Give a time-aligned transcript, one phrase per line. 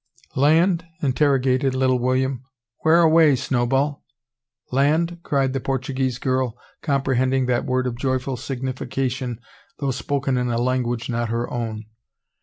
[0.35, 2.41] "Land?" interrogated little William.
[2.83, 4.03] "Whereaway, Snowball?"
[4.71, 9.39] "Land?" cried the Portuguese girl, comprehending that word of joyful signification,
[9.77, 11.85] though spoken in a language not her own.